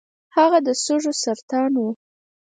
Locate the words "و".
1.83-1.85